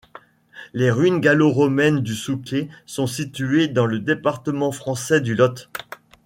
[0.73, 5.69] Les ruines gallo-romaines du Souquet sont situées dans le département français du Lot.